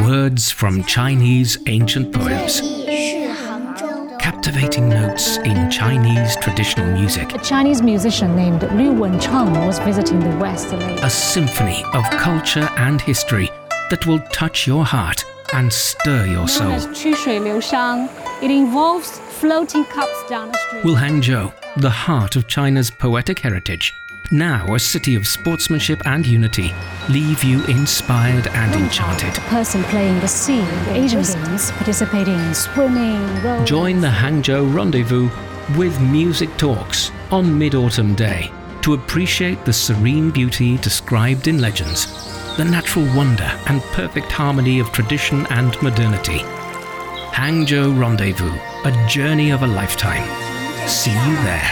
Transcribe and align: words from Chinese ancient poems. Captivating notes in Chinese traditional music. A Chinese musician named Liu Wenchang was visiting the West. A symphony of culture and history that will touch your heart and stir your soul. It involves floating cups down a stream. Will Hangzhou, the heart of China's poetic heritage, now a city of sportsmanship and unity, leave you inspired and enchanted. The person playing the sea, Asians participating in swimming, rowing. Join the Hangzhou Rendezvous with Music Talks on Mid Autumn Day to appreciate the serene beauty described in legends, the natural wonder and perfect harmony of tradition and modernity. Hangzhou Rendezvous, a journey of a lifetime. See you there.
words 0.00 0.50
from 0.50 0.82
Chinese 0.84 1.58
ancient 1.66 2.12
poems. 2.12 2.60
Captivating 4.18 4.88
notes 4.88 5.36
in 5.38 5.70
Chinese 5.70 6.36
traditional 6.36 6.90
music. 6.92 7.34
A 7.34 7.38
Chinese 7.38 7.82
musician 7.82 8.34
named 8.34 8.62
Liu 8.62 8.92
Wenchang 8.92 9.66
was 9.66 9.78
visiting 9.80 10.20
the 10.20 10.36
West. 10.38 10.72
A 10.72 11.10
symphony 11.10 11.84
of 11.92 12.04
culture 12.10 12.68
and 12.78 13.00
history 13.00 13.50
that 13.90 14.06
will 14.06 14.20
touch 14.32 14.66
your 14.66 14.84
heart 14.84 15.24
and 15.52 15.70
stir 15.72 16.26
your 16.26 16.48
soul. 16.48 16.76
It 18.42 18.50
involves 18.50 19.18
floating 19.18 19.84
cups 19.84 20.28
down 20.28 20.50
a 20.50 20.54
stream. 20.54 20.84
Will 20.84 20.96
Hangzhou, 20.96 21.52
the 21.76 21.90
heart 21.90 22.36
of 22.36 22.46
China's 22.46 22.90
poetic 22.90 23.40
heritage, 23.40 23.92
now 24.30 24.74
a 24.74 24.78
city 24.78 25.14
of 25.14 25.26
sportsmanship 25.26 26.02
and 26.06 26.26
unity, 26.26 26.72
leave 27.08 27.42
you 27.42 27.64
inspired 27.66 28.46
and 28.48 28.74
enchanted. 28.74 29.34
The 29.34 29.40
person 29.42 29.82
playing 29.84 30.20
the 30.20 30.28
sea, 30.28 30.62
Asians 30.90 31.34
participating 31.72 32.34
in 32.34 32.54
swimming, 32.54 33.20
rowing. 33.42 33.64
Join 33.64 34.00
the 34.00 34.08
Hangzhou 34.08 34.72
Rendezvous 34.74 35.30
with 35.76 36.00
Music 36.00 36.54
Talks 36.56 37.10
on 37.30 37.58
Mid 37.58 37.74
Autumn 37.74 38.14
Day 38.14 38.50
to 38.82 38.94
appreciate 38.94 39.64
the 39.64 39.72
serene 39.72 40.30
beauty 40.30 40.78
described 40.78 41.48
in 41.48 41.60
legends, 41.60 42.06
the 42.56 42.64
natural 42.64 43.04
wonder 43.16 43.50
and 43.66 43.80
perfect 43.92 44.32
harmony 44.32 44.80
of 44.80 44.90
tradition 44.92 45.46
and 45.50 45.80
modernity. 45.82 46.38
Hangzhou 47.32 47.98
Rendezvous, 47.98 48.52
a 48.84 49.06
journey 49.08 49.50
of 49.50 49.62
a 49.62 49.66
lifetime. 49.66 50.26
See 50.88 51.10
you 51.10 51.36
there. 51.44 51.70